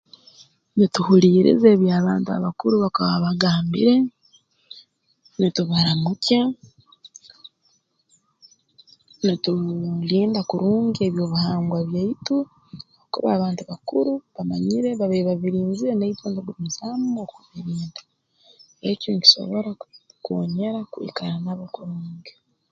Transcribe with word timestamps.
Nituhuliiriza 0.77 1.65
ebi 1.73 1.87
abantu 1.99 2.29
abakuru 2.37 2.73
bakuba 2.83 3.23
bagambire 3.25 3.95
nitubaramukya 5.39 6.41
nituu 9.25 9.75
linda 10.09 10.41
kurungi 10.49 10.99
ebyobuhangwa 11.03 11.77
byaitu 11.89 12.35
habwokuba 12.47 13.29
abantu 13.33 13.61
bakuru 13.69 14.11
bamanyire 14.35 14.89
babaire 14.99 15.27
babirinzire 15.29 15.91
naitwe 15.95 16.25
ntugumizaamu 16.29 17.07
okubirinda 17.25 18.01
ekyo 18.89 19.09
nkisobora 19.15 19.69
kukoonyera 19.81 20.79
kwikara 20.91 21.35
nabo 21.43 21.65
kurungi 21.75 22.31